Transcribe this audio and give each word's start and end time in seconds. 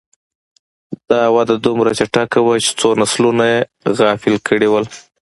دا 1.09 1.21
وده 1.35 1.55
دومره 1.65 1.89
چټکه 1.99 2.39
وه 2.43 2.55
چې 2.63 2.71
څو 2.79 2.89
نسلونه 3.01 3.43
یې 3.51 3.59
غافل 3.97 4.35
کړي 4.47 4.67
وو. 4.69 4.79